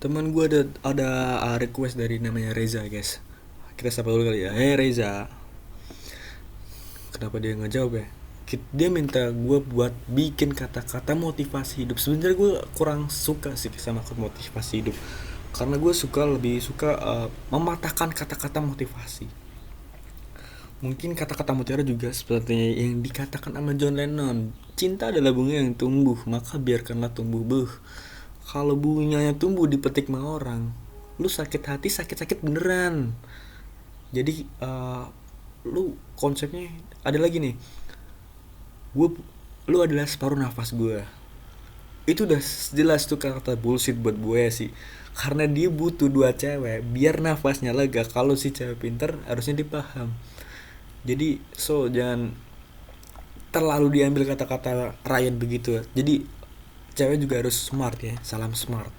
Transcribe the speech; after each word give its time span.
teman 0.00 0.32
gue 0.32 0.44
ada 0.48 0.60
ada 0.80 1.08
uh, 1.44 1.56
request 1.60 2.00
dari 2.00 2.16
namanya 2.16 2.56
Reza 2.56 2.80
guys. 2.88 3.20
Kita 3.76 3.92
sapa 3.92 4.08
dulu 4.08 4.32
kali 4.32 4.48
ya. 4.48 4.50
Hey 4.56 4.72
Reza. 4.72 5.28
Kenapa 7.12 7.36
dia 7.36 7.52
nggak 7.52 7.68
jawab 7.68 8.00
ya? 8.00 8.06
Dia 8.72 8.88
minta 8.88 9.28
gue 9.28 9.60
buat 9.60 9.92
bikin 10.08 10.56
kata-kata 10.56 11.12
motivasi 11.12 11.84
hidup. 11.84 12.00
Sebenarnya 12.00 12.32
gue 12.32 12.52
kurang 12.72 13.12
suka 13.12 13.52
sih 13.60 13.68
sama 13.76 14.00
motivasi 14.00 14.72
hidup. 14.80 14.96
Karena 15.52 15.76
gue 15.76 15.92
suka 15.92 16.24
lebih 16.24 16.64
suka 16.64 16.96
uh, 16.96 17.28
mematahkan 17.52 18.16
kata-kata 18.16 18.64
motivasi. 18.64 19.28
Mungkin 20.80 21.12
kata-kata 21.12 21.52
mutiara 21.52 21.84
juga 21.84 22.08
seperti 22.08 22.56
yang 22.56 23.04
dikatakan 23.04 23.52
sama 23.52 23.76
John 23.76 24.00
Lennon. 24.00 24.56
Cinta 24.80 25.12
adalah 25.12 25.36
bunga 25.36 25.60
yang 25.60 25.76
tumbuh 25.76 26.16
maka 26.24 26.56
biarkanlah 26.56 27.12
tumbuh 27.12 27.44
buh 27.44 27.68
kalau 28.50 28.74
bunganya 28.74 29.30
tumbuh 29.38 29.70
dipetik 29.70 30.10
sama 30.10 30.26
orang 30.26 30.74
lu 31.20 31.28
sakit 31.28 31.60
hati 31.68 31.92
sakit-sakit 31.92 32.40
beneran. 32.40 33.12
Jadi 34.10 34.48
uh, 34.64 35.06
lu 35.68 35.94
konsepnya 36.16 36.72
ada 37.04 37.20
lagi 37.20 37.38
nih. 37.38 37.54
Gue 38.96 39.14
lu 39.70 39.78
adalah 39.84 40.08
separuh 40.08 40.34
nafas 40.34 40.74
gue 40.74 41.04
itu 42.08 42.26
udah 42.26 42.42
jelas 42.74 43.06
tuh 43.06 43.22
kata 43.22 43.54
bullshit 43.54 43.94
buat 43.94 44.18
gue 44.18 44.50
sih. 44.50 44.74
Karena 45.14 45.46
dia 45.46 45.68
butuh 45.70 46.10
dua 46.10 46.34
cewek 46.34 46.82
biar 46.90 47.22
nafasnya 47.22 47.70
lega. 47.70 48.02
Kalau 48.02 48.34
si 48.34 48.50
cewek 48.50 48.82
pinter 48.82 49.14
harusnya 49.30 49.62
dipaham 49.62 50.10
jadi 51.00 51.40
so 51.56 51.88
jangan 51.88 52.36
terlalu 53.50 54.00
diambil 54.00 54.28
kata-kata 54.28 54.94
Ryan 55.02 55.36
begitu. 55.40 55.80
Jadi 55.96 56.22
cewek 57.00 57.16
juga 57.16 57.40
harus 57.40 57.56
smart 57.56 57.96
ya 58.04 58.12
salam 58.20 58.52
smart 58.52 58.92